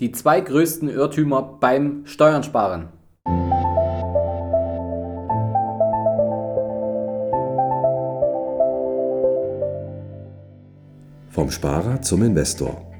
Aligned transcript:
Die 0.00 0.10
zwei 0.10 0.40
größten 0.40 0.88
Irrtümer 0.88 1.42
beim 1.60 2.06
Steuern 2.06 2.42
sparen. 2.42 2.88
Vom 11.28 11.50
Sparer 11.50 12.00
zum 12.02 12.22
Investor. 12.22 12.90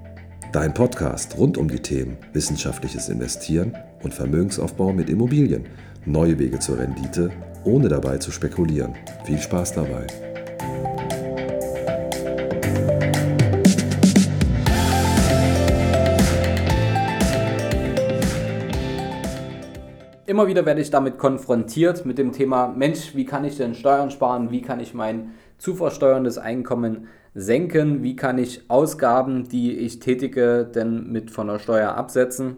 Dein 0.53 0.75
Podcast 0.75 1.39
rund 1.39 1.57
um 1.57 1.69
die 1.69 1.81
Themen 1.81 2.19
wissenschaftliches 2.35 3.09
Investieren 3.09 3.75
und 4.03 4.13
Vermögensaufbau 4.13 4.93
mit 4.93 5.09
Immobilien. 5.09 5.65
Neue 6.05 6.39
Wege 6.39 6.59
zur 6.59 6.79
Rendite, 6.79 7.31
ohne 7.65 7.89
dabei 7.89 8.19
zu 8.19 8.31
spekulieren. 8.31 8.95
Viel 9.25 9.39
Spaß 9.39 9.73
dabei. 9.73 10.07
Immer 20.33 20.47
wieder 20.47 20.65
werde 20.65 20.81
ich 20.81 20.89
damit 20.89 21.19
konfrontiert 21.19 22.07
mit 22.07 22.17
dem 22.17 22.33
Thema, 22.33 22.67
Mensch, 22.67 23.15
wie 23.15 23.27
kann 23.27 23.45
ich 23.45 23.59
denn 23.59 23.75
Steuern 23.75 24.11
sparen? 24.11 24.51
Wie 24.51 24.63
kann 24.63 24.81
ich 24.81 24.95
mein 24.95 25.33
zu 25.59 25.75
versteuerndes 25.75 26.39
Einkommen 26.39 27.07
senken? 27.35 28.03
Wie 28.03 28.17
kann 28.17 28.39
ich 28.39 28.71
Ausgaben, 28.71 29.47
die 29.47 29.77
ich 29.77 29.99
tätige, 29.99 30.65
denn 30.65 31.13
mit 31.13 31.31
von 31.31 31.49
der 31.49 31.59
Steuer 31.59 31.97
absetzen? 31.97 32.57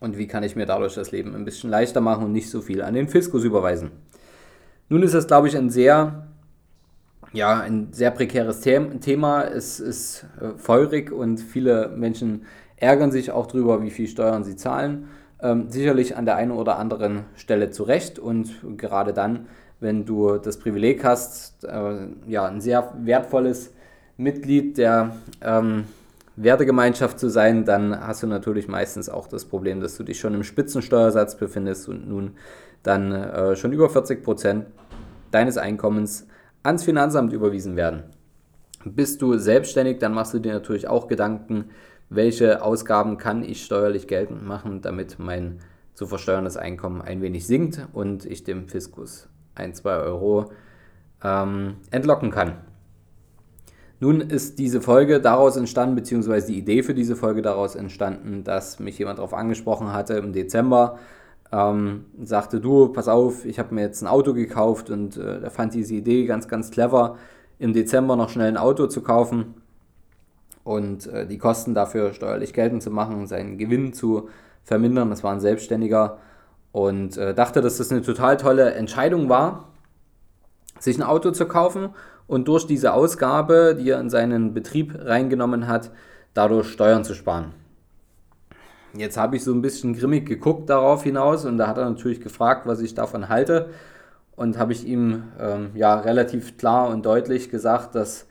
Und 0.00 0.18
wie 0.18 0.26
kann 0.26 0.42
ich 0.42 0.54
mir 0.54 0.66
dadurch 0.66 0.94
das 0.94 1.12
Leben 1.12 1.34
ein 1.34 1.46
bisschen 1.46 1.70
leichter 1.70 2.02
machen 2.02 2.26
und 2.26 2.32
nicht 2.32 2.50
so 2.50 2.60
viel 2.60 2.82
an 2.82 2.92
den 2.92 3.08
Fiskus 3.08 3.42
überweisen? 3.42 3.92
Nun 4.90 5.02
ist 5.02 5.14
das, 5.14 5.26
glaube 5.26 5.48
ich, 5.48 5.56
ein 5.56 5.70
sehr, 5.70 6.26
ja, 7.32 7.58
ein 7.58 7.88
sehr 7.92 8.10
prekäres 8.10 8.60
Thema. 8.60 9.44
Es 9.44 9.80
ist 9.80 10.26
äh, 10.42 10.58
feurig 10.58 11.10
und 11.10 11.40
viele 11.40 11.88
Menschen 11.96 12.44
ärgern 12.76 13.12
sich 13.12 13.30
auch 13.30 13.46
darüber, 13.46 13.80
wie 13.80 13.88
viel 13.88 14.08
Steuern 14.08 14.44
sie 14.44 14.56
zahlen 14.56 15.08
ähm, 15.40 15.70
sicherlich 15.70 16.16
an 16.16 16.24
der 16.24 16.36
einen 16.36 16.50
oder 16.50 16.78
anderen 16.78 17.24
Stelle 17.36 17.70
zurecht 17.70 18.18
und 18.18 18.54
gerade 18.78 19.12
dann, 19.12 19.46
wenn 19.80 20.04
du 20.04 20.38
das 20.38 20.58
Privileg 20.58 21.04
hast, 21.04 21.64
äh, 21.64 22.08
ja, 22.26 22.46
ein 22.46 22.60
sehr 22.60 22.92
wertvolles 22.98 23.72
Mitglied 24.16 24.78
der 24.78 25.16
ähm, 25.42 25.84
Wertegemeinschaft 26.36 27.18
zu 27.18 27.28
sein, 27.28 27.64
dann 27.64 27.98
hast 28.06 28.22
du 28.22 28.26
natürlich 28.26 28.68
meistens 28.68 29.08
auch 29.08 29.26
das 29.26 29.44
Problem, 29.44 29.80
dass 29.80 29.96
du 29.96 30.02
dich 30.02 30.20
schon 30.20 30.34
im 30.34 30.44
Spitzensteuersatz 30.44 31.36
befindest 31.36 31.88
und 31.88 32.08
nun 32.08 32.32
dann 32.82 33.12
äh, 33.12 33.56
schon 33.56 33.72
über 33.72 33.88
40 33.88 34.22
Prozent 34.22 34.66
deines 35.30 35.58
Einkommens 35.58 36.26
ans 36.62 36.84
Finanzamt 36.84 37.32
überwiesen 37.32 37.76
werden. 37.76 38.04
Bist 38.84 39.20
du 39.20 39.36
selbstständig, 39.38 39.98
dann 39.98 40.14
machst 40.14 40.34
du 40.34 40.38
dir 40.38 40.52
natürlich 40.52 40.88
auch 40.88 41.08
Gedanken, 41.08 41.70
welche 42.08 42.62
Ausgaben 42.62 43.18
kann 43.18 43.42
ich 43.42 43.64
steuerlich 43.64 44.06
geltend 44.06 44.46
machen, 44.46 44.80
damit 44.80 45.18
mein 45.18 45.60
zu 45.94 46.06
versteuerndes 46.06 46.56
Einkommen 46.56 47.02
ein 47.02 47.22
wenig 47.22 47.46
sinkt 47.46 47.88
und 47.92 48.24
ich 48.26 48.44
dem 48.44 48.68
Fiskus 48.68 49.28
ein, 49.54 49.74
zwei 49.74 49.96
Euro 49.96 50.50
ähm, 51.24 51.76
entlocken 51.90 52.30
kann. 52.30 52.58
Nun 53.98 54.20
ist 54.20 54.58
diese 54.58 54.82
Folge 54.82 55.20
daraus 55.22 55.56
entstanden, 55.56 55.94
beziehungsweise 55.94 56.48
die 56.48 56.58
Idee 56.58 56.82
für 56.82 56.92
diese 56.92 57.16
Folge 57.16 57.40
daraus 57.40 57.74
entstanden, 57.74 58.44
dass 58.44 58.78
mich 58.78 58.98
jemand 58.98 59.18
darauf 59.18 59.32
angesprochen 59.32 59.92
hatte 59.94 60.14
im 60.14 60.34
Dezember, 60.34 60.98
ähm, 61.50 62.04
sagte, 62.22 62.60
du, 62.60 62.88
pass 62.88 63.08
auf, 63.08 63.46
ich 63.46 63.58
habe 63.58 63.74
mir 63.74 63.82
jetzt 63.82 64.02
ein 64.02 64.06
Auto 64.06 64.34
gekauft 64.34 64.90
und 64.90 65.16
äh, 65.16 65.40
er 65.40 65.50
fand 65.50 65.72
diese 65.72 65.94
Idee 65.94 66.26
ganz, 66.26 66.46
ganz 66.46 66.70
clever, 66.70 67.16
im 67.58 67.72
Dezember 67.72 68.16
noch 68.16 68.28
schnell 68.28 68.48
ein 68.48 68.58
Auto 68.58 68.86
zu 68.86 69.00
kaufen 69.00 69.54
und 70.66 71.06
äh, 71.06 71.26
die 71.26 71.38
Kosten 71.38 71.74
dafür 71.74 72.12
steuerlich 72.12 72.52
geltend 72.52 72.82
zu 72.82 72.90
machen, 72.90 73.28
seinen 73.28 73.56
Gewinn 73.56 73.92
zu 73.92 74.28
vermindern. 74.64 75.10
Das 75.10 75.22
war 75.22 75.32
ein 75.32 75.38
Selbstständiger 75.38 76.18
und 76.72 77.16
äh, 77.16 77.34
dachte, 77.34 77.60
dass 77.60 77.76
das 77.76 77.92
eine 77.92 78.02
total 78.02 78.36
tolle 78.36 78.74
Entscheidung 78.74 79.28
war, 79.28 79.68
sich 80.80 80.98
ein 80.98 81.04
Auto 81.04 81.30
zu 81.30 81.46
kaufen 81.46 81.90
und 82.26 82.48
durch 82.48 82.66
diese 82.66 82.94
Ausgabe, 82.94 83.76
die 83.78 83.90
er 83.90 84.00
in 84.00 84.10
seinen 84.10 84.54
Betrieb 84.54 84.92
reingenommen 84.98 85.68
hat, 85.68 85.92
dadurch 86.34 86.68
Steuern 86.68 87.04
zu 87.04 87.14
sparen. 87.14 87.54
Jetzt 88.96 89.16
habe 89.16 89.36
ich 89.36 89.44
so 89.44 89.52
ein 89.52 89.62
bisschen 89.62 89.94
grimmig 89.94 90.26
geguckt 90.26 90.68
darauf 90.68 91.04
hinaus 91.04 91.44
und 91.44 91.58
da 91.58 91.68
hat 91.68 91.78
er 91.78 91.88
natürlich 91.88 92.20
gefragt, 92.20 92.66
was 92.66 92.80
ich 92.80 92.94
davon 92.94 93.28
halte. 93.28 93.68
Und 94.34 94.58
habe 94.58 94.72
ich 94.72 94.86
ihm 94.86 95.24
ähm, 95.40 95.70
ja 95.74 95.98
relativ 96.00 96.58
klar 96.58 96.88
und 96.88 97.06
deutlich 97.06 97.50
gesagt, 97.50 97.94
dass 97.94 98.26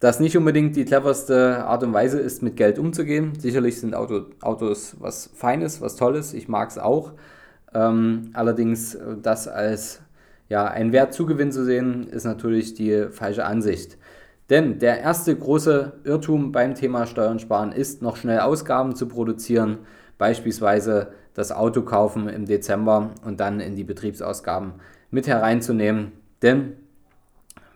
das 0.00 0.20
nicht 0.20 0.36
unbedingt 0.36 0.76
die 0.76 0.84
cleverste 0.84 1.64
Art 1.64 1.82
und 1.82 1.92
Weise 1.92 2.18
ist, 2.18 2.42
mit 2.42 2.56
Geld 2.56 2.78
umzugehen. 2.78 3.32
Sicherlich 3.38 3.80
sind 3.80 3.94
Auto, 3.94 4.26
Autos 4.40 4.96
was 5.00 5.30
Feines, 5.34 5.80
was 5.80 5.96
Tolles, 5.96 6.34
ich 6.34 6.48
mag 6.48 6.68
es 6.70 6.78
auch. 6.78 7.12
Ähm, 7.74 8.30
allerdings 8.34 8.94
äh, 8.94 9.16
das 9.20 9.48
als 9.48 10.00
ja, 10.48 10.66
einen 10.66 10.92
Wertzugewinn 10.92 11.50
zu 11.50 11.64
sehen, 11.64 12.06
ist 12.08 12.24
natürlich 12.24 12.74
die 12.74 13.06
falsche 13.10 13.44
Ansicht. 13.44 13.98
Denn 14.48 14.78
der 14.78 15.00
erste 15.00 15.34
große 15.34 15.94
Irrtum 16.04 16.52
beim 16.52 16.74
Thema 16.74 17.06
Steuern 17.06 17.40
sparen 17.40 17.72
ist, 17.72 18.00
noch 18.00 18.16
schnell 18.16 18.40
Ausgaben 18.40 18.94
zu 18.94 19.08
produzieren, 19.08 19.78
beispielsweise 20.18 21.08
das 21.34 21.50
Auto 21.50 21.82
kaufen 21.82 22.28
im 22.28 22.46
Dezember 22.46 23.10
und 23.24 23.40
dann 23.40 23.60
in 23.60 23.74
die 23.74 23.84
Betriebsausgaben 23.84 24.74
mit 25.10 25.26
hereinzunehmen. 25.26 26.12
Denn 26.42 26.74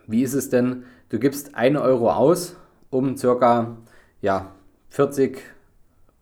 wie 0.07 0.23
ist 0.23 0.33
es 0.33 0.49
denn, 0.49 0.83
Du 1.11 1.19
gibst 1.19 1.55
1 1.55 1.77
Euro 1.77 2.09
aus, 2.09 2.55
um 2.89 3.17
circa 3.17 3.75
ja, 4.21 4.55
40 4.91 5.41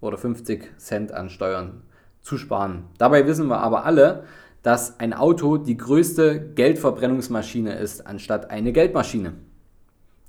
oder 0.02 0.18
50 0.18 0.80
Cent 0.80 1.12
an 1.12 1.30
Steuern 1.30 1.84
zu 2.22 2.40
sparen. 2.40 2.86
Dabei 2.98 3.28
wissen 3.28 3.50
wir 3.50 3.60
aber 3.60 3.86
alle, 3.86 4.24
dass 4.64 5.00
ein 5.00 5.14
Auto 5.14 5.58
die 5.58 5.78
größte 5.78 6.54
Geldverbrennungsmaschine 6.56 7.78
ist, 7.78 8.08
anstatt 8.08 8.50
eine 8.50 8.72
Geldmaschine. 8.72 9.34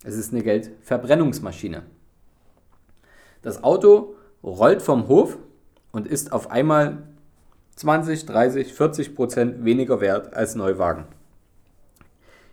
Es 0.05 0.15
ist 0.15 0.35
eine 0.35 0.43
Geldverbrennungsmaschine. 0.43 1.85
Das 3.41 3.65
Auto 3.65 4.15
rollt 4.45 4.83
vom 4.83 5.09
Hof 5.09 5.39
und 5.91 6.07
ist 6.07 6.35
auf 6.35 6.51
einmal 6.51 6.99
20, 7.77 8.27
30, 8.27 8.75
40 8.75 9.17
Prozent 9.17 9.65
weniger 9.65 10.03
wert 10.03 10.35
als 10.35 10.55
Neuwagen. 10.55 11.07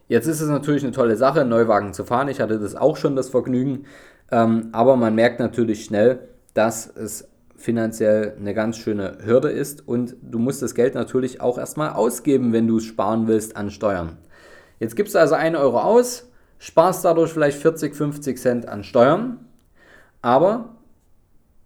Jetzt 0.07 0.27
ist 0.27 0.39
es 0.39 0.47
natürlich 0.49 0.83
eine 0.83 0.93
tolle 0.93 1.17
Sache, 1.17 1.43
Neuwagen 1.43 1.93
zu 1.93 2.05
fahren. 2.05 2.29
Ich 2.29 2.39
hatte 2.39 2.59
das 2.59 2.75
auch 2.75 2.95
schon 2.97 3.15
das 3.15 3.29
Vergnügen. 3.29 3.85
Ähm, 4.31 4.69
aber 4.71 4.95
man 4.95 5.15
merkt 5.15 5.39
natürlich 5.39 5.85
schnell, 5.85 6.19
dass 6.53 6.87
es 6.87 7.27
finanziell 7.57 8.35
eine 8.39 8.53
ganz 8.53 8.77
schöne 8.77 9.17
Hürde 9.23 9.49
ist 9.49 9.87
und 9.87 10.15
du 10.21 10.37
musst 10.37 10.61
das 10.61 10.75
Geld 10.75 10.93
natürlich 10.95 11.41
auch 11.41 11.57
erstmal 11.57 11.93
ausgeben, 11.93 12.53
wenn 12.53 12.67
du 12.67 12.77
es 12.77 12.85
sparen 12.85 13.27
willst 13.27 13.57
an 13.57 13.71
Steuern. 13.71 14.17
Jetzt 14.79 14.95
gibst 14.95 15.15
du 15.15 15.19
also 15.19 15.33
1 15.33 15.57
Euro 15.57 15.79
aus, 15.79 16.29
sparst 16.59 17.03
dadurch 17.03 17.31
vielleicht 17.31 17.57
40, 17.57 17.95
50 17.95 18.37
Cent 18.37 18.67
an 18.67 18.83
Steuern, 18.83 19.39
aber 20.21 20.75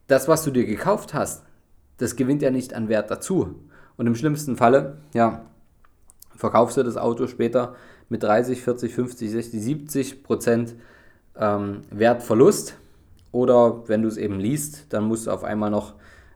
das, 0.08 0.30
was 0.30 0.44
du 0.44 0.52
dir 0.52 0.66
gekauft 0.66 1.14
hast, 1.14 1.44
das 1.98 2.16
gewinnt 2.16 2.42
ja 2.42 2.52
nicht 2.52 2.74
an 2.74 2.88
Wert 2.88 3.12
dazu. 3.12 3.56
Und 3.98 4.08
im 4.08 4.16
schlimmsten 4.16 4.56
Falle, 4.56 4.98
ja, 5.14 5.46
verkaufst 6.36 6.78
du 6.78 6.84
das 6.84 6.98
Auto 6.98 7.28
später 7.28 7.76
mit 8.12 8.24
30, 8.24 8.62
40, 8.62 8.94
50, 8.94 9.32
60, 9.32 9.62
70 9.62 10.24
Prozent 10.24 10.76
ähm, 11.40 11.82
Wertverlust. 11.90 12.76
Oder 13.32 13.88
wenn 13.88 14.02
du 14.02 14.10
es 14.10 14.18
eben 14.18 14.38
liest, 14.38 14.88
dann 14.90 15.06
musst 15.06 15.28
du 15.28 15.32
auf 15.32 15.46
einmal 15.46 15.72
noch 15.72 15.94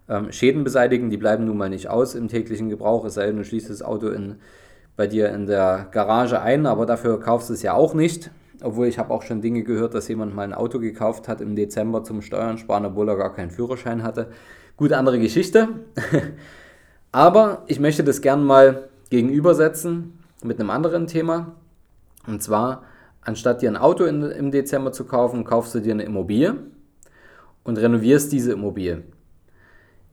ähm, 0.07 0.31
Schäden 0.31 0.63
beseitigen. 0.63 1.09
Die 1.09 1.17
bleiben 1.17 1.43
nun 1.43 1.57
mal 1.57 1.69
nicht 1.69 1.89
aus 1.89 2.15
im 2.15 2.29
täglichen 2.29 2.69
Gebrauch, 2.69 3.03
es 3.03 3.15
sei 3.15 3.25
denn, 3.25 3.35
du 3.35 3.43
schließt 3.43 3.69
das 3.69 3.81
Auto 3.81 4.07
in, 4.07 4.37
bei 4.95 5.05
dir 5.05 5.29
in 5.33 5.47
der 5.47 5.89
Garage 5.91 6.41
ein, 6.41 6.65
aber 6.65 6.85
dafür 6.85 7.19
kaufst 7.19 7.49
du 7.49 7.53
es 7.53 7.61
ja 7.61 7.73
auch 7.73 7.93
nicht. 7.93 8.31
Obwohl 8.63 8.87
ich 8.87 8.97
habe 8.97 9.13
auch 9.13 9.23
schon 9.23 9.41
Dinge 9.41 9.63
gehört, 9.63 9.93
dass 9.93 10.07
jemand 10.07 10.33
mal 10.33 10.43
ein 10.43 10.53
Auto 10.53 10.79
gekauft 10.79 11.27
hat 11.27 11.41
im 11.41 11.57
Dezember 11.57 12.05
zum 12.05 12.21
Steuern 12.21 12.57
sparen, 12.57 12.85
obwohl 12.85 13.09
er 13.09 13.17
gar 13.17 13.33
keinen 13.33 13.51
Führerschein 13.51 14.01
hatte. 14.01 14.29
Gut, 14.77 14.93
andere 14.93 15.19
Geschichte. 15.19 15.67
aber 17.11 17.63
ich 17.67 17.81
möchte 17.81 18.05
das 18.05 18.21
gern 18.21 18.45
mal 18.45 18.87
gegenübersetzen 19.09 20.19
mit 20.41 20.57
einem 20.57 20.69
anderen 20.69 21.07
Thema. 21.07 21.57
Und 22.27 22.41
zwar, 22.41 22.83
anstatt 23.21 23.61
dir 23.61 23.69
ein 23.69 23.77
Auto 23.77 24.05
in, 24.05 24.23
im 24.23 24.51
Dezember 24.51 24.91
zu 24.91 25.05
kaufen, 25.05 25.43
kaufst 25.43 25.75
du 25.75 25.79
dir 25.79 25.93
eine 25.93 26.03
Immobilie 26.03 26.55
und 27.63 27.77
renovierst 27.77 28.31
diese 28.31 28.53
Immobilie. 28.53 29.03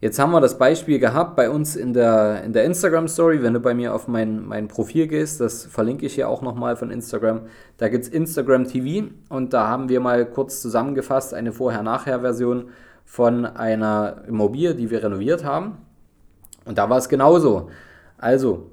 Jetzt 0.02 0.18
haben 0.18 0.32
wir 0.32 0.40
das 0.40 0.58
Beispiel 0.58 0.98
gehabt 0.98 1.36
bei 1.36 1.48
uns 1.48 1.76
in 1.76 1.92
der, 1.92 2.42
in 2.42 2.52
der 2.52 2.64
Instagram 2.64 3.06
Story. 3.06 3.40
Wenn 3.40 3.54
du 3.54 3.60
bei 3.60 3.72
mir 3.72 3.94
auf 3.94 4.08
mein, 4.08 4.44
mein 4.44 4.66
Profil 4.66 5.06
gehst, 5.06 5.40
das 5.40 5.64
verlinke 5.64 6.06
ich 6.06 6.14
hier 6.14 6.28
auch 6.28 6.42
nochmal 6.42 6.74
von 6.74 6.90
Instagram, 6.90 7.42
da 7.76 7.88
gibt 7.88 8.06
es 8.06 8.10
Instagram 8.10 8.66
TV 8.66 9.10
und 9.28 9.52
da 9.52 9.68
haben 9.68 9.88
wir 9.88 10.00
mal 10.00 10.26
kurz 10.26 10.60
zusammengefasst 10.60 11.34
eine 11.34 11.52
Vorher-Nachher-Version 11.52 12.70
von 13.04 13.46
einer 13.46 14.24
Immobilie, 14.26 14.74
die 14.74 14.90
wir 14.90 15.04
renoviert 15.04 15.44
haben. 15.44 15.78
Und 16.64 16.78
da 16.78 16.90
war 16.90 16.98
es 16.98 17.08
genauso. 17.08 17.70
Also, 18.18 18.72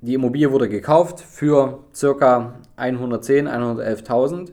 die 0.00 0.14
Immobilie 0.14 0.52
wurde 0.52 0.68
gekauft 0.68 1.20
für 1.20 1.84
ca. 1.98 2.54
110.000, 2.76 3.48
111.000 3.48 4.52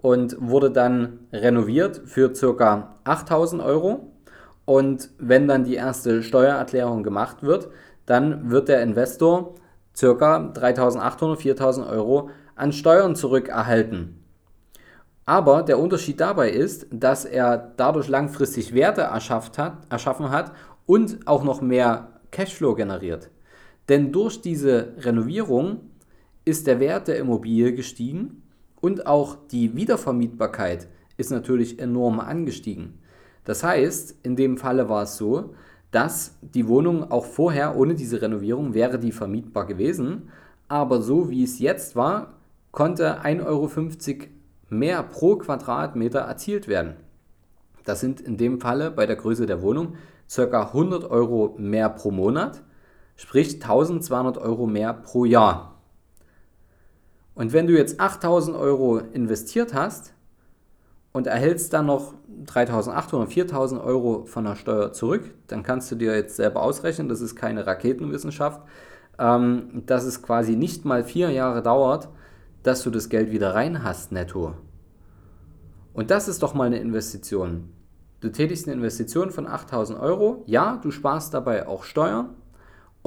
und 0.00 0.36
wurde 0.40 0.70
dann 0.70 1.20
renoviert 1.32 2.02
für 2.06 2.32
ca. 2.32 2.96
8.000 3.04 3.64
Euro. 3.64 4.12
Und 4.64 5.10
wenn 5.18 5.46
dann 5.48 5.64
die 5.64 5.74
erste 5.74 6.22
Steuererklärung 6.22 7.02
gemacht 7.02 7.42
wird, 7.42 7.68
dann 8.06 8.50
wird 8.50 8.68
der 8.68 8.82
Investor 8.82 9.54
ca. 9.98 10.36
3.800, 10.38 11.36
4.000 11.36 11.88
Euro 11.90 12.30
an 12.54 12.72
Steuern 12.72 13.16
zurückerhalten. 13.16 14.22
Aber 15.26 15.62
der 15.62 15.78
Unterschied 15.78 16.20
dabei 16.20 16.50
ist, 16.50 16.86
dass 16.90 17.24
er 17.24 17.72
dadurch 17.76 18.08
langfristig 18.08 18.72
Werte 18.74 19.02
erschafft 19.02 19.58
hat, 19.58 19.78
erschaffen 19.90 20.30
hat 20.30 20.52
und 20.86 21.26
auch 21.26 21.42
noch 21.42 21.60
mehr 21.60 22.08
Cashflow 22.30 22.74
generiert. 22.74 23.30
Denn 23.88 24.12
durch 24.12 24.40
diese 24.40 24.94
Renovierung 24.98 25.80
ist 26.44 26.66
der 26.66 26.80
Wert 26.80 27.08
der 27.08 27.18
Immobilie 27.18 27.72
gestiegen 27.72 28.42
und 28.80 29.06
auch 29.06 29.36
die 29.50 29.74
Wiedervermietbarkeit 29.76 30.88
ist 31.16 31.30
natürlich 31.30 31.78
enorm 31.78 32.20
angestiegen. 32.20 32.98
Das 33.44 33.62
heißt, 33.62 34.16
in 34.22 34.36
dem 34.36 34.56
Falle 34.58 34.88
war 34.88 35.04
es 35.04 35.16
so, 35.16 35.54
dass 35.90 36.36
die 36.42 36.68
Wohnung 36.68 37.10
auch 37.10 37.24
vorher 37.24 37.76
ohne 37.76 37.94
diese 37.94 38.20
Renovierung 38.20 38.74
wäre 38.74 38.98
die 38.98 39.12
vermietbar 39.12 39.66
gewesen, 39.66 40.30
aber 40.68 41.00
so 41.00 41.30
wie 41.30 41.44
es 41.44 41.58
jetzt 41.58 41.94
war, 41.94 42.34
konnte 42.72 43.22
1,50 43.22 43.44
Euro 43.46 44.26
mehr 44.68 45.02
pro 45.04 45.36
Quadratmeter 45.36 46.20
erzielt 46.20 46.68
werden. 46.68 46.94
Das 47.84 48.00
sind 48.00 48.20
in 48.20 48.36
dem 48.36 48.60
Falle 48.60 48.90
bei 48.90 49.06
der 49.06 49.16
Größe 49.16 49.46
der 49.46 49.62
Wohnung 49.62 49.94
ca. 50.34 50.42
100 50.42 51.08
Euro 51.08 51.54
mehr 51.56 51.88
pro 51.88 52.10
Monat, 52.10 52.62
sprich 53.16 53.54
1200 53.54 54.38
Euro 54.38 54.66
mehr 54.66 54.92
pro 54.92 55.24
Jahr. 55.24 55.76
Und 57.34 57.52
wenn 57.52 57.66
du 57.66 57.76
jetzt 57.76 58.00
8000 58.00 58.56
Euro 58.56 58.98
investiert 58.98 59.74
hast 59.74 60.14
und 61.12 61.26
erhältst 61.26 61.72
dann 61.72 61.86
noch 61.86 62.14
3800, 62.46 63.30
4000 63.30 63.80
Euro 63.82 64.24
von 64.24 64.44
der 64.44 64.56
Steuer 64.56 64.92
zurück, 64.92 65.34
dann 65.46 65.62
kannst 65.62 65.90
du 65.90 65.96
dir 65.96 66.14
jetzt 66.14 66.36
selber 66.36 66.62
ausrechnen, 66.62 67.08
das 67.08 67.20
ist 67.20 67.36
keine 67.36 67.66
Raketenwissenschaft, 67.66 68.62
ähm, 69.18 69.82
dass 69.86 70.04
es 70.04 70.22
quasi 70.22 70.56
nicht 70.56 70.84
mal 70.84 71.04
vier 71.04 71.30
Jahre 71.30 71.62
dauert, 71.62 72.08
dass 72.62 72.82
du 72.82 72.90
das 72.90 73.08
Geld 73.08 73.30
wieder 73.30 73.54
rein 73.54 73.82
hast 73.82 74.12
netto. 74.12 74.54
Und 75.92 76.10
das 76.10 76.28
ist 76.28 76.42
doch 76.42 76.52
mal 76.54 76.64
eine 76.64 76.78
Investition. 76.78 77.70
Du 78.20 78.30
tätigst 78.30 78.66
eine 78.66 78.76
Investition 78.76 79.30
von 79.30 79.46
8000 79.46 79.98
Euro, 79.98 80.42
ja, 80.46 80.78
du 80.82 80.90
sparst 80.90 81.32
dabei 81.34 81.66
auch 81.66 81.84
Steuern 81.84 82.30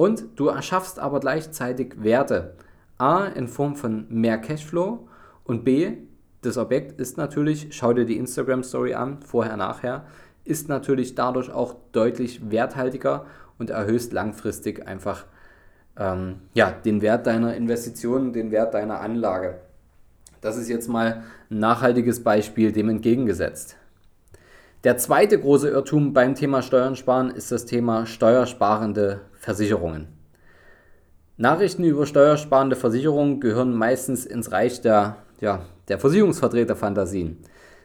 und 0.00 0.24
du 0.36 0.48
erschaffst 0.48 0.98
aber 0.98 1.20
gleichzeitig 1.20 2.02
Werte. 2.02 2.54
A 2.96 3.26
in 3.26 3.48
Form 3.48 3.76
von 3.76 4.06
mehr 4.08 4.38
Cashflow 4.38 5.06
und 5.44 5.62
B, 5.62 5.92
das 6.40 6.56
Objekt 6.56 6.98
ist 6.98 7.18
natürlich, 7.18 7.68
schau 7.72 7.92
dir 7.92 8.06
die 8.06 8.16
Instagram 8.16 8.62
Story 8.62 8.94
an, 8.94 9.20
vorher, 9.20 9.58
nachher, 9.58 10.06
ist 10.42 10.70
natürlich 10.70 11.16
dadurch 11.16 11.52
auch 11.52 11.74
deutlich 11.92 12.50
werthaltiger 12.50 13.26
und 13.58 13.68
erhöht 13.68 14.10
langfristig 14.10 14.88
einfach 14.88 15.26
ähm, 15.98 16.36
ja, 16.54 16.70
den 16.70 17.02
Wert 17.02 17.26
deiner 17.26 17.54
Investition, 17.54 18.32
den 18.32 18.50
Wert 18.52 18.72
deiner 18.72 19.00
Anlage. 19.00 19.58
Das 20.40 20.56
ist 20.56 20.70
jetzt 20.70 20.88
mal 20.88 21.24
ein 21.50 21.58
nachhaltiges 21.58 22.24
Beispiel 22.24 22.72
dem 22.72 22.88
entgegengesetzt. 22.88 23.76
Der 24.82 24.96
zweite 24.96 25.38
große 25.38 25.68
Irrtum 25.68 26.14
beim 26.14 26.34
Thema 26.34 26.62
Steuern 26.62 26.96
sparen 26.96 27.30
ist 27.30 27.52
das 27.52 27.66
Thema 27.66 28.06
steuersparende 28.06 29.20
Versicherungen. 29.34 30.08
Nachrichten 31.36 31.84
über 31.84 32.06
steuersparende 32.06 32.76
Versicherungen 32.76 33.40
gehören 33.40 33.74
meistens 33.74 34.24
ins 34.24 34.52
Reich 34.52 34.80
der, 34.80 35.16
ja, 35.38 35.66
der 35.88 35.98
Versicherungsvertreterfantasien. 35.98 37.36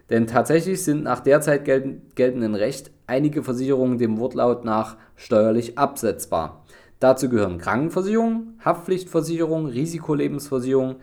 Denn 0.09 0.25
tatsächlich 0.25 0.86
sind 0.86 1.03
nach 1.03 1.19
derzeit 1.19 1.65
geltendem 1.65 2.56
Recht 2.56 2.92
einige 3.07 3.44
Versicherungen 3.44 3.98
dem 3.98 4.18
Wortlaut 4.18 4.63
nach 4.63 4.95
steuerlich 5.18 5.77
absetzbar. 5.77 6.63
Dazu 7.01 7.27
gehören 7.27 7.57
Krankenversicherung, 7.57 8.53
Haftpflichtversicherung, 8.63 9.65
Risikolebensversicherung, 9.65 10.95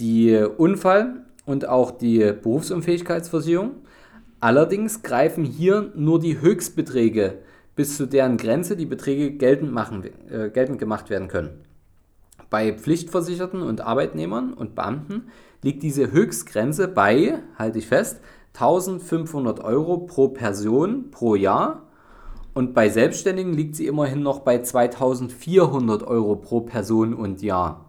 die 0.00 0.34
Unfall- 0.34 1.26
und 1.46 1.68
auch 1.68 1.92
die 1.92 2.32
Berufsunfähigkeitsversicherung. 2.42 3.76
Allerdings 4.40 5.02
greifen 5.02 5.44
hier 5.44 5.92
nur 5.96 6.20
die 6.20 6.40
Höchstbeträge, 6.40 7.38
bis 7.74 7.96
zu 7.96 8.06
deren 8.06 8.36
Grenze 8.36 8.76
die 8.76 8.86
Beträge 8.86 9.32
geltend, 9.32 9.72
machen, 9.72 10.04
äh, 10.30 10.50
geltend 10.50 10.78
gemacht 10.78 11.10
werden 11.10 11.28
können. 11.28 11.64
Bei 12.50 12.72
Pflichtversicherten 12.72 13.62
und 13.62 13.80
Arbeitnehmern 13.80 14.54
und 14.54 14.74
Beamten 14.74 15.24
liegt 15.62 15.82
diese 15.82 16.12
Höchstgrenze 16.12 16.88
bei, 16.88 17.40
halte 17.56 17.78
ich 17.78 17.86
fest, 17.86 18.20
1500 18.54 19.60
Euro 19.60 19.98
pro 19.98 20.28
Person 20.28 21.10
pro 21.10 21.34
Jahr 21.34 21.82
und 22.54 22.74
bei 22.74 22.88
Selbstständigen 22.88 23.52
liegt 23.52 23.76
sie 23.76 23.86
immerhin 23.86 24.22
noch 24.22 24.40
bei 24.40 24.62
2400 24.62 26.02
Euro 26.04 26.36
pro 26.36 26.62
Person 26.62 27.14
und 27.14 27.42
Jahr. 27.42 27.87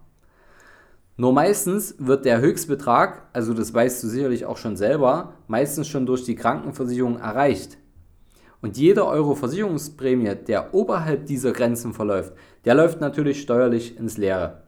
Nur 1.20 1.34
meistens 1.34 1.96
wird 2.00 2.24
der 2.24 2.40
Höchstbetrag, 2.40 3.24
also 3.34 3.54
das 3.54 3.74
weißt 3.74 4.02
du 4.02 4.08
sicherlich 4.08 4.46
auch 4.46 4.56
schon 4.56 4.78
selber, 4.78 5.34
meistens 5.50 5.90
schon 5.90 6.06
durch 6.06 6.24
die 6.24 6.36
Krankenversicherung 6.36 7.20
erreicht. 7.20 7.78
Und 8.62 8.78
jeder 8.78 9.06
Euro 9.06 9.36
Versicherungsprämie, 9.36 10.34
der 10.36 10.74
oberhalb 10.74 11.26
dieser 11.26 11.52
Grenzen 11.52 11.92
verläuft, 11.92 12.32
der 12.64 12.74
läuft 12.74 13.02
natürlich 13.02 13.42
steuerlich 13.42 13.98
ins 14.00 14.16
Leere. 14.16 14.62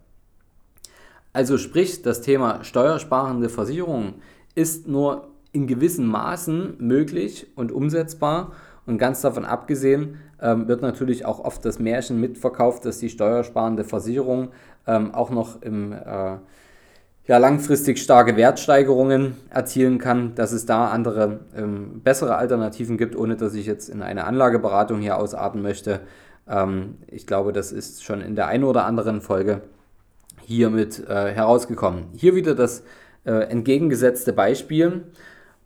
Also 1.31 1.57
sprich, 1.57 2.01
das 2.01 2.19
Thema 2.19 2.65
steuersparende 2.65 3.47
Versicherungen 3.47 4.15
ist 4.53 4.89
nur 4.89 5.29
in 5.53 5.67
gewissen 5.67 6.05
Maßen 6.05 6.75
möglich 6.79 7.47
und 7.55 7.71
umsetzbar 7.71 8.51
und 8.85 8.97
ganz 8.97 9.21
davon 9.21 9.45
abgesehen 9.45 10.17
ähm, 10.41 10.67
wird 10.67 10.81
natürlich 10.81 11.25
auch 11.25 11.39
oft 11.39 11.63
das 11.63 11.79
Märchen 11.79 12.19
mitverkauft, 12.19 12.83
dass 12.83 12.97
die 12.97 13.09
steuersparende 13.09 13.83
Versicherung 13.83 14.49
ähm, 14.87 15.13
auch 15.13 15.29
noch 15.29 15.61
im 15.61 15.93
äh, 15.93 16.37
ja, 17.27 17.37
langfristig 17.37 17.99
starke 17.99 18.35
Wertsteigerungen 18.35 19.35
erzielen 19.49 19.99
kann, 19.99 20.35
dass 20.35 20.51
es 20.51 20.65
da 20.65 20.87
andere 20.89 21.41
ähm, 21.55 22.01
bessere 22.03 22.35
Alternativen 22.35 22.97
gibt, 22.97 23.15
ohne 23.15 23.35
dass 23.35 23.53
ich 23.53 23.65
jetzt 23.65 23.89
in 23.89 24.01
eine 24.01 24.25
Anlageberatung 24.25 24.99
hier 24.99 25.17
ausarten 25.17 25.61
möchte. 25.61 26.01
Ähm, 26.47 26.97
ich 27.07 27.27
glaube, 27.27 27.53
das 27.53 27.71
ist 27.71 28.03
schon 28.03 28.21
in 28.21 28.35
der 28.35 28.47
einen 28.47 28.63
oder 28.63 28.85
anderen 28.85 29.21
Folge 29.21 29.61
hiermit 30.41 31.07
äh, 31.07 31.31
herausgekommen. 31.31 32.05
Hier 32.15 32.35
wieder 32.35 32.55
das 32.55 32.83
äh, 33.25 33.31
entgegengesetzte 33.31 34.33
Beispiel. 34.33 35.03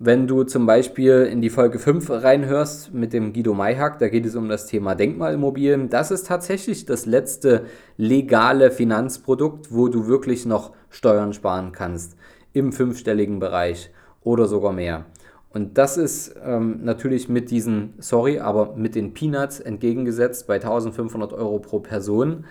Wenn 0.05 0.27
du 0.27 0.43
zum 0.43 0.67
Beispiel 0.67 1.27
in 1.31 1.41
die 1.41 1.49
Folge 1.49 1.79
5 1.79 2.07
reinhörst 2.11 2.93
mit 2.93 3.11
dem 3.11 3.33
Guido 3.33 3.55
Mayhack, 3.55 3.97
da 3.97 4.07
geht 4.07 4.27
es 4.27 4.35
um 4.35 4.49
das 4.49 4.67
Thema 4.67 4.93
Denkmalimmobilien. 4.93 5.89
Das 5.89 6.11
ist 6.11 6.27
tatsächlich 6.27 6.85
das 6.85 7.07
letzte 7.07 7.65
legale 7.97 8.69
Finanzprodukt, 8.69 9.73
wo 9.73 9.87
du 9.87 10.05
wirklich 10.05 10.45
noch 10.45 10.73
Steuern 10.91 11.33
sparen 11.33 11.71
kannst 11.71 12.17
im 12.53 12.71
fünfstelligen 12.71 13.39
Bereich 13.39 13.89
oder 14.21 14.45
sogar 14.45 14.73
mehr. 14.73 15.05
Und 15.49 15.79
das 15.79 15.97
ist 15.97 16.35
ähm, 16.45 16.81
natürlich 16.83 17.27
mit 17.27 17.49
diesen, 17.49 17.95
sorry, 17.97 18.37
aber 18.37 18.75
mit 18.75 18.93
den 18.93 19.15
Peanuts 19.15 19.59
entgegengesetzt 19.59 20.45
bei 20.45 20.57
1500 20.57 21.33
Euro 21.33 21.57
pro 21.57 21.79
Person. 21.79 22.45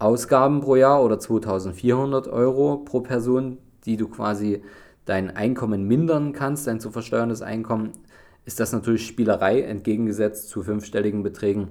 Ausgaben 0.00 0.60
pro 0.60 0.74
Jahr 0.74 1.04
oder 1.04 1.20
2400 1.20 2.26
Euro 2.26 2.78
pro 2.78 2.98
Person, 2.98 3.58
die 3.84 3.96
du 3.96 4.08
quasi 4.08 4.64
dein 5.04 5.34
Einkommen 5.34 5.86
mindern 5.86 6.32
kannst, 6.32 6.66
dein 6.66 6.80
zu 6.80 6.90
versteuerndes 6.90 7.42
Einkommen, 7.42 7.92
ist 8.44 8.60
das 8.60 8.72
natürlich 8.72 9.06
Spielerei 9.06 9.62
entgegengesetzt 9.62 10.48
zu 10.48 10.62
fünfstelligen 10.62 11.22
Beträgen, 11.22 11.68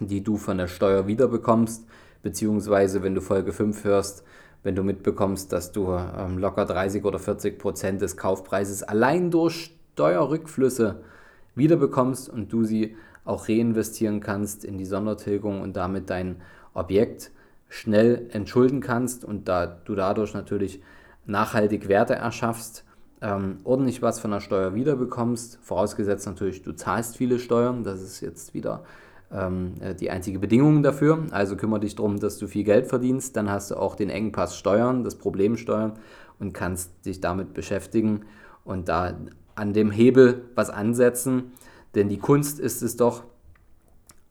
die 0.00 0.22
du 0.22 0.36
von 0.36 0.58
der 0.58 0.68
Steuer 0.68 1.06
wiederbekommst, 1.06 1.86
beziehungsweise 2.22 3.02
wenn 3.02 3.14
du 3.14 3.20
Folge 3.20 3.52
5 3.52 3.84
hörst, 3.84 4.24
wenn 4.62 4.74
du 4.74 4.82
mitbekommst, 4.82 5.52
dass 5.52 5.72
du 5.72 5.92
ähm, 5.92 6.38
locker 6.38 6.66
30 6.66 7.04
oder 7.04 7.18
40 7.18 7.58
Prozent 7.58 8.02
des 8.02 8.16
Kaufpreises 8.16 8.82
allein 8.82 9.30
durch 9.30 9.76
Steuerrückflüsse 9.94 11.00
wiederbekommst 11.54 12.28
und 12.28 12.52
du 12.52 12.64
sie 12.64 12.96
auch 13.24 13.48
reinvestieren 13.48 14.20
kannst 14.20 14.64
in 14.64 14.78
die 14.78 14.84
Sondertilgung 14.84 15.60
und 15.60 15.76
damit 15.76 16.10
dein 16.10 16.36
Objekt 16.74 17.30
schnell 17.68 18.28
entschulden 18.32 18.80
kannst 18.80 19.24
und 19.24 19.48
da 19.48 19.66
du 19.66 19.94
dadurch 19.94 20.34
natürlich 20.34 20.80
nachhaltig 21.28 21.88
Werte 21.88 22.14
erschaffst, 22.14 22.84
ähm, 23.20 23.58
ordentlich 23.64 24.02
was 24.02 24.18
von 24.18 24.30
der 24.30 24.40
Steuer 24.40 24.74
wiederbekommst, 24.74 25.58
vorausgesetzt 25.62 26.26
natürlich, 26.26 26.62
du 26.62 26.72
zahlst 26.72 27.16
viele 27.16 27.38
Steuern, 27.38 27.84
das 27.84 28.00
ist 28.00 28.20
jetzt 28.20 28.54
wieder 28.54 28.84
ähm, 29.32 29.74
äh, 29.80 29.94
die 29.94 30.10
einzige 30.10 30.38
Bedingung 30.38 30.82
dafür. 30.82 31.26
Also 31.30 31.56
kümmere 31.56 31.80
dich 31.80 31.94
darum, 31.94 32.18
dass 32.18 32.38
du 32.38 32.46
viel 32.46 32.64
Geld 32.64 32.86
verdienst, 32.86 33.36
dann 33.36 33.50
hast 33.50 33.70
du 33.70 33.76
auch 33.76 33.94
den 33.94 34.10
Engpass 34.10 34.56
Steuern, 34.56 35.04
das 35.04 35.16
Problem 35.16 35.56
Steuern 35.56 35.92
und 36.38 36.54
kannst 36.54 37.04
dich 37.04 37.20
damit 37.20 37.54
beschäftigen 37.54 38.22
und 38.64 38.88
da 38.88 39.14
an 39.54 39.72
dem 39.72 39.90
Hebel 39.90 40.42
was 40.54 40.70
ansetzen, 40.70 41.52
denn 41.94 42.08
die 42.08 42.18
Kunst 42.18 42.60
ist 42.60 42.82
es 42.82 42.96
doch, 42.96 43.24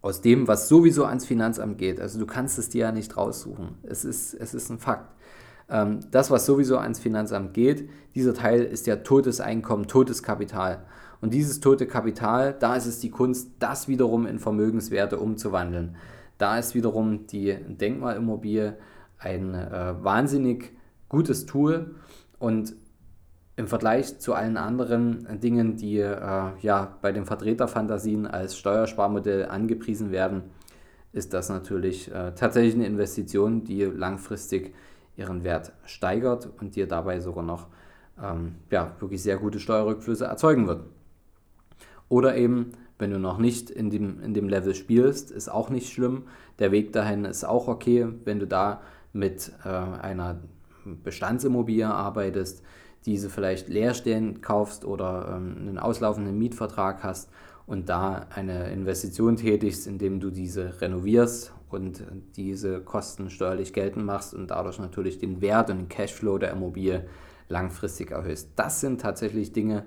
aus 0.01 0.22
dem, 0.22 0.48
was 0.48 0.70
sowieso 0.70 1.06
ans 1.06 1.25
Finanzamt 1.25 1.77
geht. 1.80 2.00
Also 2.00 2.20
du 2.20 2.25
kannst 2.25 2.58
es 2.60 2.70
dir 2.70 2.86
ja 2.86 2.92
nicht 2.92 3.18
raussuchen. 3.18 3.75
Es 3.84 4.06
ist, 4.06 4.34
es 4.36 4.54
ist 4.54 4.70
ein 4.70 4.80
Fakt. 4.80 5.12
Ähm, 5.70 6.00
das, 6.12 6.32
was 6.32 6.46
sowieso 6.46 6.78
ans 6.78 7.00
Finanzamt 7.00 7.54
geht, 7.54 7.90
dieser 8.16 8.34
Teil 8.34 8.64
ist 8.64 8.88
ja 8.88 8.98
totes 8.98 9.42
Einkommen, 9.42 9.88
totes 9.88 10.24
Kapital. 10.24 10.86
Und 11.20 11.34
dieses 11.34 11.60
tote 11.60 11.88
Kapital, 11.88 12.56
da 12.60 12.76
ist 12.76 12.86
es 12.86 13.00
die 13.00 13.10
Kunst, 13.10 13.52
das 13.60 13.88
wiederum 13.88 14.28
in 14.28 14.40
Vermögenswerte 14.40 15.20
umzuwandeln. 15.20 15.96
Da 16.38 16.60
ist 16.60 16.76
wiederum 16.76 17.26
die 17.28 17.56
Denkmalimmobilie 17.56 18.78
ein 19.18 19.56
äh, 19.56 19.96
wahnsinnig 20.04 20.72
gutes 21.10 21.46
Tool 21.46 21.96
und 22.38 22.76
im 23.56 23.68
Vergleich 23.68 24.20
zu 24.20 24.36
allen 24.36 24.56
anderen 24.56 25.40
Dingen, 25.42 25.78
die 25.78 25.98
äh, 25.98 26.52
ja 26.62 26.98
bei 27.02 27.12
den 27.12 27.26
Vertreterfantasien 27.26 28.28
als 28.28 28.56
Steuersparmodell 28.56 29.48
angepriesen 29.48 30.12
werden, 30.12 30.44
ist 31.12 31.34
das 31.34 31.50
natürlich 31.50 32.14
äh, 32.14 32.34
tatsächlich 32.36 32.76
eine 32.76 32.86
Investition, 32.86 33.64
die 33.64 33.84
langfristig 33.84 34.76
ihren 35.18 35.44
Wert 35.44 35.74
steigert 35.86 36.50
und 36.60 36.76
dir 36.76 36.88
dabei 36.88 37.20
sogar 37.20 37.44
noch 37.44 37.68
ähm, 38.22 38.56
ja, 38.72 38.96
wirklich 39.00 39.22
sehr 39.22 39.38
gute 39.38 39.60
Steuerrückflüsse 39.60 40.26
erzeugen 40.26 40.68
wird. 40.68 40.86
Oder 42.08 42.38
eben, 42.38 42.72
wenn 43.00 43.12
du 43.12 43.20
noch 43.20 43.38
nicht 43.38 43.70
in 43.70 43.90
dem, 43.90 44.22
in 44.22 44.34
dem 44.34 44.48
Level 44.48 44.74
spielst, 44.74 45.32
ist 45.32 45.50
auch 45.50 45.70
nicht 45.70 45.92
schlimm. 45.92 46.24
Der 46.60 46.72
Weg 46.72 46.94
dahin 46.94 47.26
ist 47.26 47.44
auch 47.44 47.68
okay, 47.68 48.08
wenn 48.24 48.40
du 48.40 48.48
da 48.48 48.82
mit 49.12 49.52
äh, 49.66 49.70
einer 49.70 50.40
Bestandsimmobilie 51.04 51.88
arbeitest, 51.88 52.64
diese 53.06 53.30
vielleicht 53.30 53.70
leerstehend 53.70 54.42
kaufst 54.42 54.86
oder 54.86 55.36
ähm, 55.36 55.56
einen 55.60 55.80
auslaufenden 55.80 56.38
Mietvertrag 56.38 57.04
hast 57.04 57.30
und 57.68 57.90
da 57.90 58.26
eine 58.34 58.72
Investition 58.72 59.36
tätigst, 59.36 59.86
indem 59.86 60.20
du 60.20 60.32
diese 60.32 60.82
renovierst 60.82 61.54
und 61.70 62.04
diese 62.38 62.80
Kosten 62.80 63.30
steuerlich 63.30 63.74
geltend 63.74 64.06
machst 64.06 64.34
und 64.34 64.48
dadurch 64.48 64.80
natürlich 64.80 65.20
den 65.20 65.42
Wert 65.42 65.70
und 65.70 65.78
den 65.78 65.90
Cashflow 65.90 66.38
der 66.38 66.52
Immobilie 66.52 67.06
langfristig 67.50 68.12
erhöhst. 68.12 68.50
Das 68.56 68.80
sind 68.80 69.02
tatsächlich 69.02 69.52
Dinge, 69.52 69.84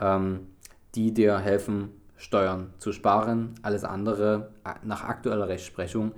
ähm, 0.00 0.48
die 0.94 1.12
dir 1.12 1.38
helfen, 1.38 1.90
Steuern 2.16 2.72
zu 2.78 2.92
sparen. 2.92 3.54
Alles 3.62 3.84
andere 3.84 4.50
nach 4.82 5.04
aktueller 5.04 5.48
Rechtsprechung 5.48 6.12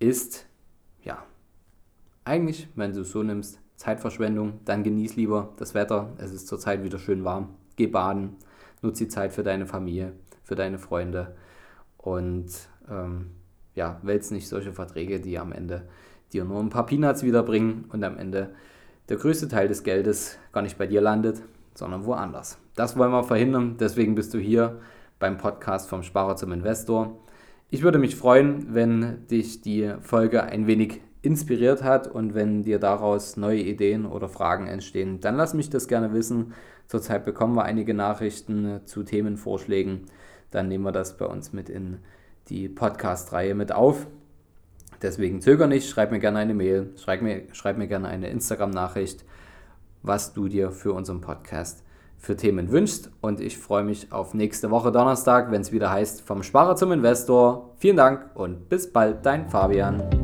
ist, 0.00 0.46
ja, 1.02 1.22
eigentlich, 2.24 2.68
wenn 2.74 2.92
du 2.92 3.02
es 3.02 3.12
so 3.12 3.22
nimmst, 3.22 3.60
Zeitverschwendung. 3.76 4.60
Dann 4.64 4.82
genieß 4.82 5.14
lieber 5.16 5.52
das 5.58 5.74
Wetter. 5.74 6.12
Es 6.18 6.32
ist 6.32 6.48
zurzeit 6.48 6.82
wieder 6.82 6.98
schön 6.98 7.22
warm. 7.22 7.54
Geh 7.76 7.86
baden. 7.86 8.36
Nutze 8.82 9.04
die 9.04 9.08
Zeit 9.08 9.32
für 9.32 9.42
deine 9.42 9.66
Familie, 9.66 10.12
für 10.44 10.54
deine 10.54 10.78
Freunde. 10.78 11.34
Und 11.96 12.46
ähm, 12.88 13.30
ja, 13.74 13.98
wälz 14.02 14.30
nicht 14.30 14.48
solche 14.48 14.72
Verträge, 14.72 15.20
die 15.20 15.38
am 15.38 15.52
Ende 15.52 15.88
dir 16.32 16.44
nur 16.44 16.60
ein 16.60 16.70
paar 16.70 16.86
Peanuts 16.86 17.22
wiederbringen 17.22 17.86
und 17.92 18.04
am 18.04 18.18
Ende 18.18 18.50
der 19.08 19.16
größte 19.16 19.48
Teil 19.48 19.68
des 19.68 19.82
Geldes 19.82 20.38
gar 20.52 20.62
nicht 20.62 20.78
bei 20.78 20.86
dir 20.86 21.00
landet, 21.00 21.42
sondern 21.74 22.04
woanders. 22.04 22.58
Das 22.76 22.96
wollen 22.96 23.10
wir 23.10 23.24
verhindern. 23.24 23.76
Deswegen 23.78 24.14
bist 24.14 24.32
du 24.34 24.38
hier 24.38 24.80
beim 25.18 25.38
Podcast 25.38 25.88
vom 25.88 26.02
Sparer 26.02 26.36
zum 26.36 26.52
Investor. 26.52 27.18
Ich 27.70 27.82
würde 27.82 27.98
mich 27.98 28.16
freuen, 28.16 28.74
wenn 28.74 29.26
dich 29.26 29.60
die 29.60 29.94
Folge 30.00 30.44
ein 30.44 30.66
wenig 30.66 31.00
inspiriert 31.22 31.82
hat 31.82 32.06
und 32.06 32.34
wenn 32.34 32.62
dir 32.62 32.78
daraus 32.78 33.36
neue 33.36 33.60
Ideen 33.60 34.04
oder 34.06 34.28
Fragen 34.28 34.66
entstehen, 34.66 35.20
dann 35.20 35.36
lass 35.36 35.54
mich 35.54 35.70
das 35.70 35.88
gerne 35.88 36.12
wissen. 36.12 36.52
Zurzeit 36.86 37.24
bekommen 37.24 37.56
wir 37.56 37.64
einige 37.64 37.94
Nachrichten 37.94 38.80
zu 38.84 39.02
Themenvorschlägen. 39.02 40.02
Dann 40.54 40.68
nehmen 40.68 40.84
wir 40.84 40.92
das 40.92 41.16
bei 41.16 41.26
uns 41.26 41.52
mit 41.52 41.68
in 41.68 41.98
die 42.48 42.68
Podcast-Reihe 42.68 43.54
mit 43.54 43.72
auf. 43.72 44.06
Deswegen 45.02 45.40
zöger 45.40 45.66
nicht, 45.66 45.88
schreib 45.88 46.12
mir 46.12 46.20
gerne 46.20 46.38
eine 46.38 46.54
Mail, 46.54 46.90
schreib 46.96 47.22
mir, 47.22 47.42
schreib 47.52 47.76
mir 47.76 47.88
gerne 47.88 48.08
eine 48.08 48.30
Instagram-Nachricht, 48.30 49.24
was 50.02 50.32
du 50.32 50.46
dir 50.46 50.70
für 50.70 50.92
unseren 50.92 51.20
Podcast 51.20 51.82
für 52.18 52.36
Themen 52.36 52.70
wünschst. 52.70 53.10
Und 53.20 53.40
ich 53.40 53.58
freue 53.58 53.82
mich 53.82 54.12
auf 54.12 54.32
nächste 54.32 54.70
Woche 54.70 54.92
Donnerstag, 54.92 55.50
wenn 55.50 55.60
es 55.60 55.72
wieder 55.72 55.90
heißt 55.90 56.22
Vom 56.22 56.44
Sparer 56.44 56.76
zum 56.76 56.92
Investor. 56.92 57.74
Vielen 57.78 57.96
Dank 57.96 58.30
und 58.34 58.68
bis 58.68 58.92
bald, 58.92 59.26
dein 59.26 59.48
Fabian. 59.48 60.23